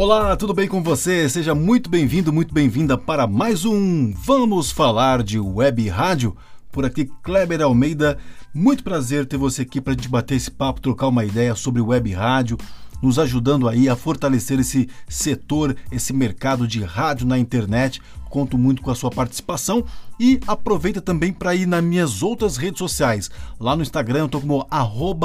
[0.00, 1.28] Olá, tudo bem com você?
[1.28, 6.36] Seja muito bem-vindo, muito bem-vinda para mais um Vamos Falar de Web Rádio.
[6.70, 8.16] Por aqui, Kleber Almeida.
[8.54, 11.82] Muito prazer ter você aqui para a gente bater esse papo, trocar uma ideia sobre
[11.82, 12.56] web rádio,
[13.02, 18.00] nos ajudando aí a fortalecer esse setor, esse mercado de rádio na internet.
[18.30, 19.84] Conto muito com a sua participação
[20.20, 23.32] e aproveita também para ir nas minhas outras redes sociais.
[23.58, 24.64] Lá no Instagram eu estou como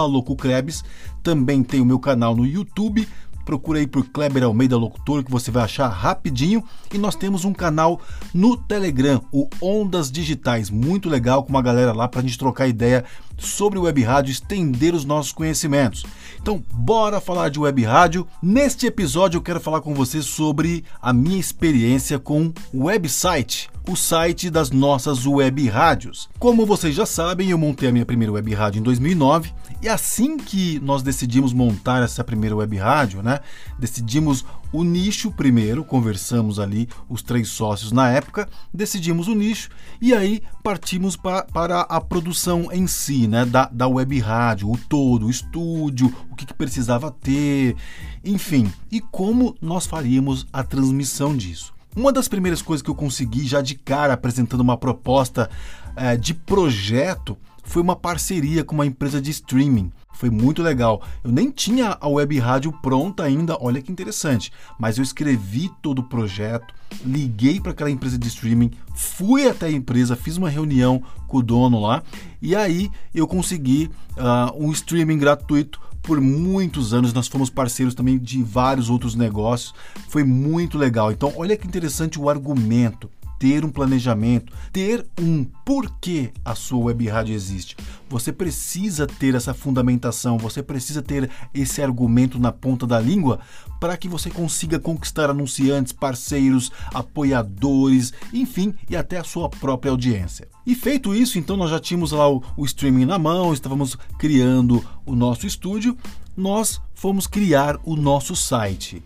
[0.08, 0.84] @loucocrebs,
[1.22, 3.08] também tem o meu canal no YouTube
[3.44, 6.64] procura aí por Kleber Almeida Locutor que você vai achar rapidinho.
[6.94, 8.02] E nós temos um canal
[8.34, 12.68] no Telegram, o Ondas Digitais, muito legal com uma galera lá para a gente trocar
[12.68, 13.04] ideia
[13.38, 16.06] sobre web rádio, estender os nossos conhecimentos.
[16.42, 18.28] Então, bora falar de web rádio.
[18.42, 24.50] Neste episódio eu quero falar com você sobre a minha experiência com website o site
[24.50, 26.30] das nossas web rádios.
[26.40, 30.38] Como vocês já sabem, eu montei a minha primeira web rádio em 2009 e assim
[30.38, 33.33] que nós decidimos montar essa primeira web rádio, né,
[33.80, 39.70] decidimos o nicho primeiro, conversamos ali os três sócios na época, decidimos o nicho
[40.02, 44.78] e aí partimos pra, para a produção em si, né, da, da web rádio, o
[44.78, 47.76] todo, o estúdio, o que, que precisava ter,
[48.24, 51.74] enfim, e como nós faríamos a transmissão disso.
[51.96, 55.50] Uma das primeiras coisas que eu consegui já de cara apresentando uma proposta
[55.96, 59.92] é, de projeto foi uma parceria com uma empresa de streaming.
[60.14, 61.02] Foi muito legal.
[61.24, 64.52] Eu nem tinha a web rádio pronta ainda, olha que interessante.
[64.80, 66.74] Mas eu escrevi todo o projeto,
[67.06, 71.44] liguei para aquela empresa de streaming, fui até a empresa, fiz uma reunião com o
[71.44, 72.04] dono lá
[72.42, 77.14] e aí eu consegui uh, um streaming gratuito por muitos anos.
[77.14, 79.74] Nós fomos parceiros também de vários outros negócios.
[80.10, 81.12] Foi muito legal.
[81.12, 83.10] Então, olha que interessante o argumento
[83.44, 87.76] ter um planejamento, ter um porquê a sua web rádio existe.
[88.08, 93.42] Você precisa ter essa fundamentação, você precisa ter esse argumento na ponta da língua
[93.82, 100.53] para que você consiga conquistar anunciantes, parceiros, apoiadores, enfim, e até a sua própria audiência.
[100.66, 104.84] E feito isso, então nós já tínhamos lá o, o streaming na mão, estávamos criando
[105.06, 105.98] o nosso estúdio,
[106.36, 109.04] nós fomos criar o nosso site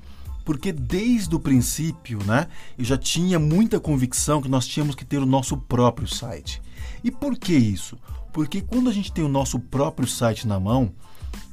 [0.47, 2.47] porque desde o princípio, né,
[2.78, 6.62] eu já tinha muita convicção que nós tínhamos que ter o nosso próprio site.
[7.03, 7.97] E por que isso?
[8.31, 10.94] Porque quando a gente tem o nosso próprio site na mão,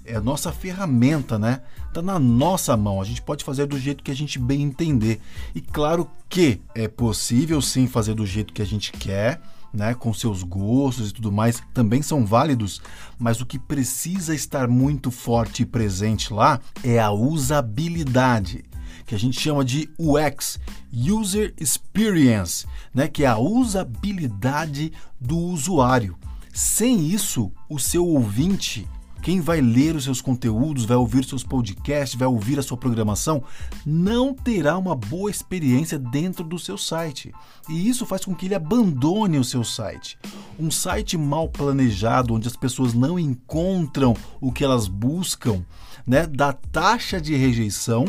[0.05, 1.63] é a nossa ferramenta, né?
[1.93, 3.01] Tá na nossa mão.
[3.01, 5.21] A gente pode fazer do jeito que a gente bem entender.
[5.57, 9.41] E claro que é possível sim fazer do jeito que a gente quer,
[9.75, 12.81] né, com seus gostos e tudo mais, também são válidos,
[13.19, 18.65] mas o que precisa estar muito forte e presente lá é a usabilidade
[19.05, 20.59] que a gente chama de UX,
[20.93, 26.17] User Experience, né, que é a usabilidade do usuário.
[26.53, 28.89] Sem isso, o seu ouvinte
[29.25, 33.43] quem vai ler os seus conteúdos, vai ouvir seus podcasts, vai ouvir a sua programação,
[33.85, 37.33] não terá uma boa experiência dentro do seu site.
[37.67, 40.19] E isso faz com que ele abandone o seu site.
[40.61, 45.65] Um site mal planejado, onde as pessoas não encontram o que elas buscam,
[46.07, 48.05] né, da taxa de rejeição.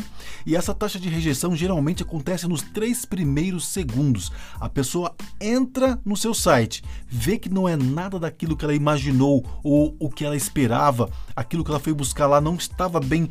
[0.46, 4.34] E essa taxa de rejeição geralmente acontece nos três primeiros segundos.
[4.60, 9.46] A pessoa entra no seu site, vê que não é nada daquilo que ela imaginou
[9.64, 11.05] ou o que ela esperava
[11.36, 13.30] aquilo que ela foi buscar lá não estava bem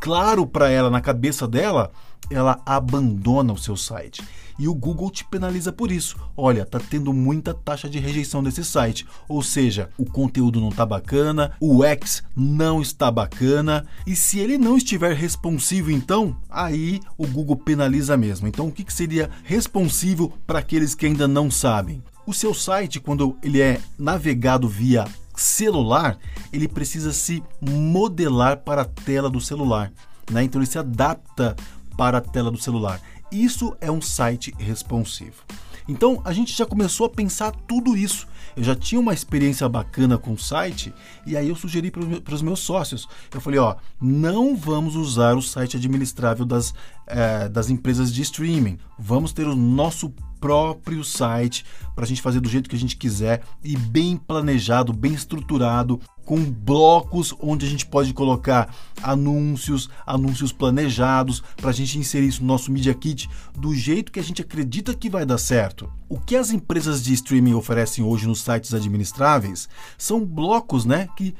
[0.00, 1.92] claro para ela na cabeça dela,
[2.30, 4.22] ela abandona o seu site.
[4.58, 6.18] E o Google te penaliza por isso.
[6.36, 9.06] Olha, tá tendo muita taxa de rejeição desse site.
[9.26, 13.86] Ou seja, o conteúdo não tá bacana, o X não está bacana.
[14.06, 18.46] E se ele não estiver responsivo, então, aí o Google penaliza mesmo.
[18.46, 22.02] Então, o que, que seria responsivo para aqueles que ainda não sabem?
[22.26, 25.06] O seu site, quando ele é navegado via
[25.40, 26.18] celular,
[26.52, 29.92] ele precisa se modelar para a tela do celular.
[30.30, 30.44] Né?
[30.44, 31.56] Então ele se adapta
[31.96, 33.00] para a tela do celular.
[33.32, 35.42] Isso é um site responsivo.
[35.88, 38.28] Então a gente já começou a pensar tudo isso.
[38.56, 40.92] Eu já tinha uma experiência bacana com o site
[41.26, 43.08] e aí eu sugeri para os meus sócios.
[43.32, 46.74] Eu falei: ó, não vamos usar o site administrável das,
[47.06, 48.78] é, das empresas de streaming.
[48.98, 51.64] Vamos ter o nosso próprio site
[51.94, 56.00] para a gente fazer do jeito que a gente quiser e bem planejado, bem estruturado,
[56.24, 62.40] com blocos onde a gente pode colocar anúncios, anúncios planejados, para a gente inserir isso
[62.40, 63.28] no nosso Media Kit
[63.58, 65.90] do jeito que a gente acredita que vai dar certo.
[66.08, 71.34] O que as empresas de streaming oferecem hoje nos sites administráveis são blocos, né, que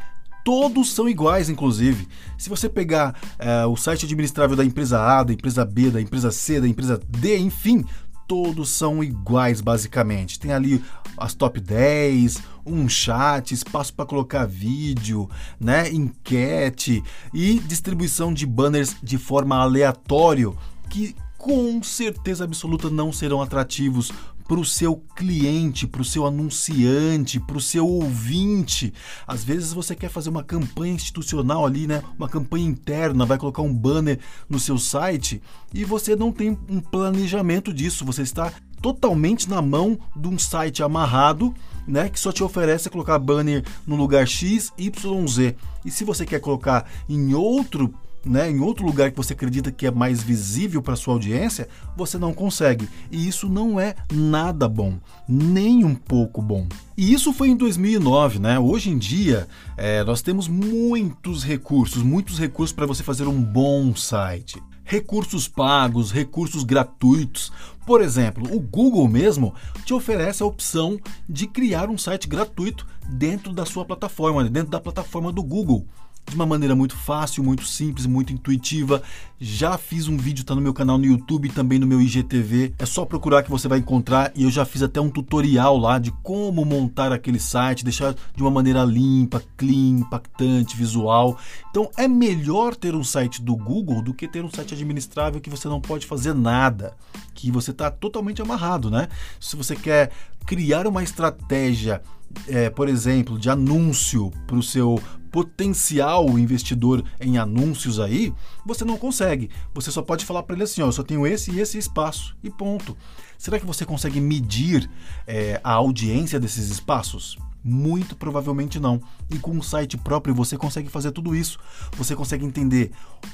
[0.44, 2.08] todos são iguais, inclusive.
[2.36, 6.30] Se você pegar é, o site administrável da empresa A, da empresa B, da empresa
[6.30, 7.84] C, da empresa D, enfim,
[8.30, 10.38] todos são iguais basicamente.
[10.38, 10.80] Tem ali
[11.16, 15.28] as top 10, um chat, espaço para colocar vídeo,
[15.58, 17.02] né, enquete
[17.34, 20.48] e distribuição de banners de forma aleatória
[20.88, 24.12] que com certeza absoluta não serão atrativos
[24.50, 28.92] para o seu cliente, para o seu anunciante, para o seu ouvinte.
[29.24, 32.02] Às vezes você quer fazer uma campanha institucional ali, né?
[32.18, 34.18] Uma campanha interna, vai colocar um banner
[34.48, 35.40] no seu site
[35.72, 38.04] e você não tem um planejamento disso.
[38.04, 38.52] Você está
[38.82, 41.54] totalmente na mão de um site amarrado,
[41.86, 45.54] né, que só te oferece colocar banner no lugar X, Y, Z.
[45.84, 47.94] E se você quer colocar em outro
[48.24, 52.18] né, em outro lugar que você acredita que é mais visível para sua audiência, você
[52.18, 52.88] não consegue.
[53.10, 56.66] E isso não é nada bom, nem um pouco bom.
[56.96, 58.58] E isso foi em 2009, né?
[58.58, 63.94] Hoje em dia é, nós temos muitos recursos, muitos recursos para você fazer um bom
[63.94, 64.62] site.
[64.84, 67.52] Recursos pagos, recursos gratuitos.
[67.86, 73.52] Por exemplo, o Google mesmo te oferece a opção de criar um site gratuito dentro
[73.52, 75.86] da sua plataforma, dentro da plataforma do Google
[76.30, 79.02] de uma maneira muito fácil, muito simples, muito intuitiva.
[79.38, 82.74] Já fiz um vídeo, tá no meu canal no YouTube e também no meu IGTV.
[82.78, 85.98] É só procurar que você vai encontrar e eu já fiz até um tutorial lá
[85.98, 91.36] de como montar aquele site, deixar de uma maneira limpa, clean, impactante, visual.
[91.70, 95.50] Então é melhor ter um site do Google do que ter um site administrável que
[95.50, 96.94] você não pode fazer nada,
[97.34, 99.08] que você está totalmente amarrado, né?
[99.40, 100.12] Se você quer
[100.46, 102.00] criar uma estratégia
[102.46, 105.00] é, por exemplo, de anúncio para o seu
[105.30, 108.32] potencial investidor em anúncios aí,
[108.64, 109.48] você não consegue.
[109.72, 112.36] Você só pode falar para ele assim: ó, eu só tenho esse e esse espaço
[112.42, 112.96] e ponto.
[113.38, 114.90] Será que você consegue medir
[115.26, 117.38] é, a audiência desses espaços?
[117.62, 119.00] Muito provavelmente não.
[119.30, 121.58] E com um site próprio você consegue fazer tudo isso.
[121.96, 122.90] Você consegue entender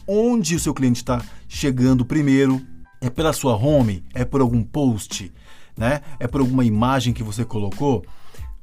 [0.07, 2.61] onde o seu cliente está chegando primeiro.
[3.01, 4.05] É pela sua home?
[4.15, 5.33] É por algum post?
[5.77, 6.01] Né?
[6.19, 8.05] É por alguma imagem que você colocou?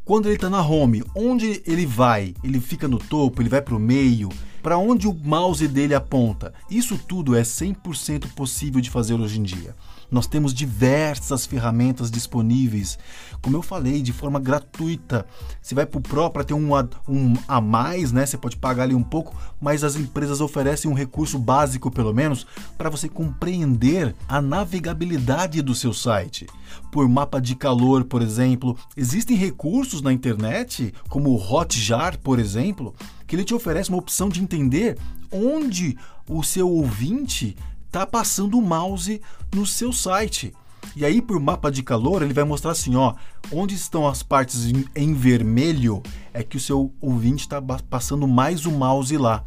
[0.06, 2.34] Quando ele está na home, onde ele vai?
[2.44, 4.28] Ele fica no topo, ele vai para o meio?
[4.62, 6.54] Para onde o mouse dele aponta?
[6.70, 9.74] Isso tudo é 100% possível de fazer hoje em dia.
[10.12, 12.98] Nós temos diversas ferramentas disponíveis,
[13.42, 15.26] como eu falei, de forma gratuita.
[15.62, 18.26] Você vai para o Pro para ter um a, um a mais, né?
[18.26, 22.46] Você pode pagar ali um pouco, mas as empresas oferecem um recurso básico, pelo menos,
[22.78, 26.48] para você compreender a navegabilidade do seu site.
[26.92, 32.94] Por mapa de calor, por exemplo, existem recursos na internet, como o Hotjar, por exemplo,
[33.28, 34.98] que ele te oferece uma opção de entender
[35.32, 35.98] onde
[36.30, 37.56] o seu ouvinte
[37.94, 39.22] está passando o mouse
[39.54, 40.52] no seu site.
[40.96, 43.14] E aí, por mapa de calor, ele vai mostrar assim: ó,
[43.52, 46.02] onde estão as partes em, em vermelho
[46.34, 49.44] é que o seu ouvinte está passando mais o mouse lá.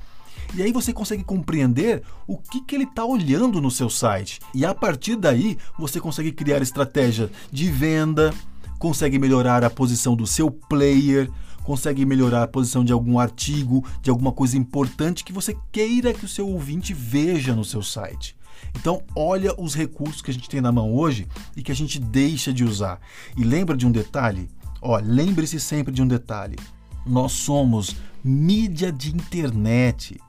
[0.55, 4.39] E aí você consegue compreender o que, que ele está olhando no seu site.
[4.55, 8.33] E a partir daí você consegue criar estratégia de venda,
[8.79, 11.29] consegue melhorar a posição do seu player,
[11.65, 16.25] consegue melhorar a posição de algum artigo, de alguma coisa importante que você queira que
[16.25, 18.36] o seu ouvinte veja no seu site.
[18.75, 21.27] Então, olha os recursos que a gente tem na mão hoje
[21.57, 23.01] e que a gente deixa de usar.
[23.37, 24.49] E lembra de um detalhe?
[24.81, 26.57] Ó, lembre-se sempre de um detalhe.
[27.05, 30.21] Nós somos mídia de internet.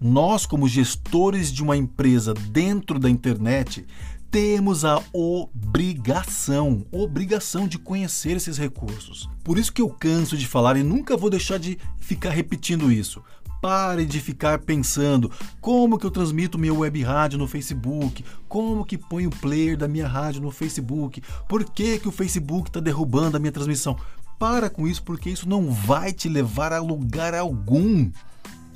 [0.00, 3.86] Nós, como gestores de uma empresa dentro da internet,
[4.32, 9.28] temos a obrigação, obrigação de conhecer esses recursos.
[9.44, 13.22] Por isso que eu canso de falar e nunca vou deixar de ficar repetindo isso.
[13.62, 18.98] Pare de ficar pensando como que eu transmito meu web rádio no Facebook, como que
[18.98, 23.36] ponho o player da minha rádio no Facebook, por que, que o Facebook está derrubando
[23.36, 23.96] a minha transmissão.
[24.36, 28.10] Para com isso, porque isso não vai te levar a lugar algum.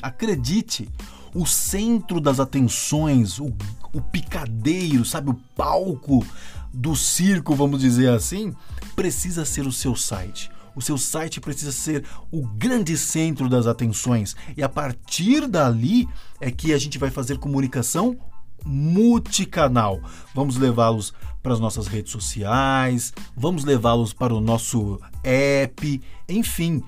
[0.00, 0.88] Acredite,
[1.34, 3.52] o centro das atenções, o,
[3.92, 6.24] o picadeiro, sabe, o palco
[6.72, 8.54] do circo, vamos dizer assim,
[8.94, 10.48] precisa ser o seu site.
[10.76, 14.36] O seu site precisa ser o grande centro das atenções.
[14.54, 16.06] E a partir dali
[16.38, 18.18] é que a gente vai fazer comunicação
[18.62, 20.00] multicanal.
[20.34, 26.82] Vamos levá-los para as nossas redes sociais, vamos levá-los para o nosso app, enfim,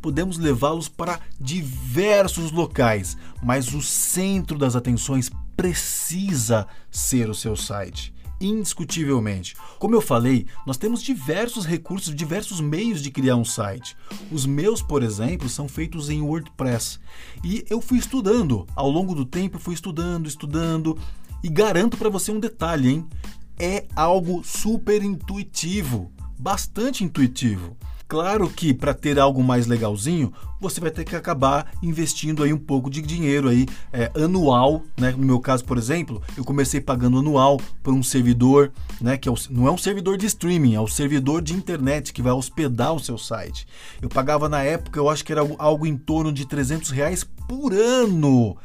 [0.00, 8.13] podemos levá-los para diversos locais, mas o centro das atenções precisa ser o seu site
[8.40, 9.56] indiscutivelmente.
[9.78, 13.96] Como eu falei, nós temos diversos recursos, diversos meios de criar um site.
[14.30, 16.98] Os meus, por exemplo, são feitos em WordPress.
[17.42, 20.98] E eu fui estudando, ao longo do tempo fui estudando, estudando,
[21.42, 23.06] e garanto para você um detalhe, hein?
[23.58, 27.76] É algo super intuitivo, bastante intuitivo.
[28.06, 32.58] Claro que para ter algo mais legalzinho, você vai ter que acabar investindo aí um
[32.58, 35.12] pouco de dinheiro aí é, anual, né?
[35.12, 39.16] No meu caso, por exemplo, eu comecei pagando anual por um servidor, né?
[39.16, 42.22] Que é o, não é um servidor de streaming, é o servidor de internet que
[42.22, 43.66] vai hospedar o seu site.
[44.00, 47.72] Eu pagava na época, eu acho que era algo em torno de 300 reais por
[47.72, 48.56] ano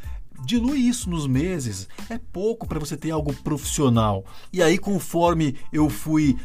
[0.46, 1.88] dilui isso nos meses.
[2.10, 4.24] É pouco para você ter algo profissional.
[4.52, 6.38] E aí, conforme eu fui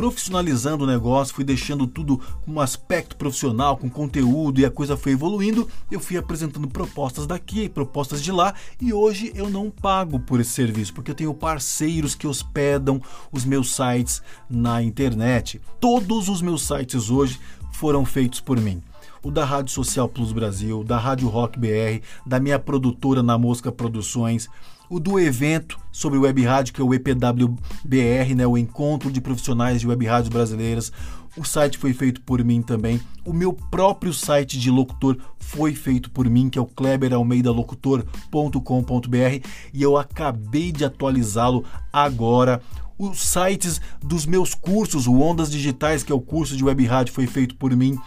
[0.00, 4.96] profissionalizando o negócio, fui deixando tudo com um aspecto profissional, com conteúdo e a coisa
[4.96, 10.18] foi evoluindo, eu fui apresentando propostas daqui, propostas de lá e hoje eu não pago
[10.18, 12.98] por esse serviço porque eu tenho parceiros que hospedam
[13.30, 15.60] os meus sites na internet.
[15.78, 17.38] Todos os meus sites hoje
[17.70, 18.82] foram feitos por mim
[19.22, 23.70] o da Rádio Social Plus Brasil, da Rádio Rock BR, da minha produtora Na Mosca
[23.70, 24.48] Produções,
[24.90, 29.80] o do evento sobre web rádio, que é o EPWBR, né, o Encontro de Profissionais
[29.80, 30.90] de Web Rádios Brasileiras.
[31.36, 33.00] O site foi feito por mim também.
[33.24, 39.80] O meu próprio site de locutor foi feito por mim, que é o kleberalmeidalocutor.com.br, e
[39.80, 42.60] eu acabei de atualizá-lo agora
[42.98, 47.14] os sites dos meus cursos, o Ondas Digitais, que é o curso de web rádio,
[47.14, 47.98] foi feito por mim.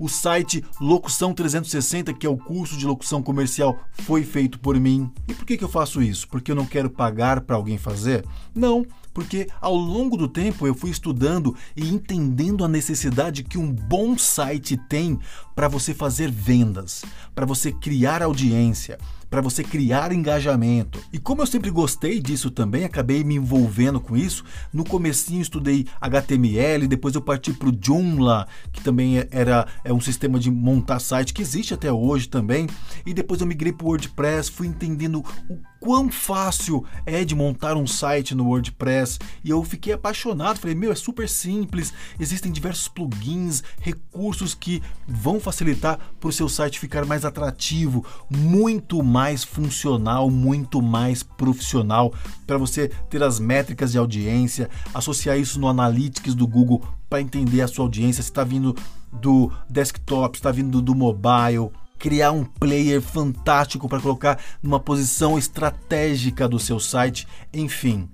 [0.00, 5.12] O site Locução 360, que é o curso de locução comercial, foi feito por mim.
[5.28, 6.26] E por que, que eu faço isso?
[6.26, 8.24] Porque eu não quero pagar para alguém fazer?
[8.54, 13.70] Não, porque ao longo do tempo eu fui estudando e entendendo a necessidade que um
[13.70, 15.18] bom site tem
[15.54, 17.04] para você fazer vendas,
[17.34, 18.96] para você criar audiência
[19.30, 20.98] para você criar engajamento.
[21.12, 24.44] E como eu sempre gostei disso também, acabei me envolvendo com isso.
[24.72, 29.92] No comecinho estudei HTML, depois eu parti para o Joomla, que também é, era é
[29.92, 32.66] um sistema de montar site que existe até hoje também.
[33.06, 37.76] E depois eu migrei para o WordPress, fui entendendo o quão fácil é de montar
[37.76, 40.58] um site no WordPress e eu fiquei apaixonado.
[40.58, 46.48] Falei, meu, é super simples, existem diversos plugins, recursos que vão facilitar para o seu
[46.48, 52.12] site ficar mais atrativo, muito mais funcional, muito mais profissional,
[52.46, 57.62] para você ter as métricas de audiência, associar isso no Analytics do Google para entender
[57.62, 58.76] a sua audiência, se está vindo
[59.12, 61.70] do desktop, está vindo do mobile,
[62.00, 68.08] criar um player fantástico para colocar numa posição estratégica do seu site, enfim,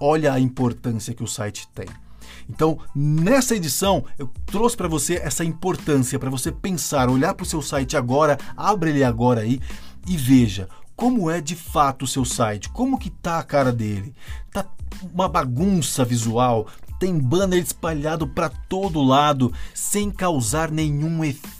[0.00, 1.86] olha a importância que o site tem.
[2.48, 7.46] Então, nessa edição, eu trouxe para você essa importância para você pensar, olhar para o
[7.46, 9.60] seu site agora, abre ele agora aí
[10.08, 14.14] e veja como é de fato o seu site, como que tá a cara dele.
[14.50, 14.64] Tá
[15.12, 21.56] uma bagunça visual, tem banner espalhado para todo lado sem causar nenhum efeito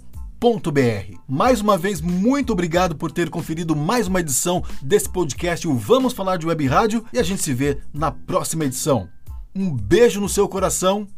[1.27, 6.13] mais uma vez, muito obrigado por ter conferido mais uma edição desse podcast, o Vamos
[6.13, 9.09] Falar de Web Rádio, e a gente se vê na próxima edição.
[9.53, 11.09] Um beijo no seu coração.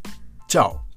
[0.47, 0.90] Tchau.